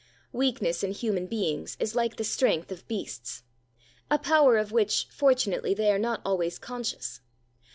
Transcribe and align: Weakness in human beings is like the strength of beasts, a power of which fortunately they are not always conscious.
Weakness 0.33 0.83
in 0.83 0.93
human 0.93 1.27
beings 1.27 1.77
is 1.79 1.93
like 1.93 2.15
the 2.15 2.23
strength 2.23 2.71
of 2.71 2.87
beasts, 2.87 3.43
a 4.09 4.17
power 4.17 4.57
of 4.57 4.71
which 4.71 5.05
fortunately 5.11 5.75
they 5.75 5.91
are 5.91 5.99
not 5.99 6.23
always 6.25 6.57
conscious. 6.57 7.21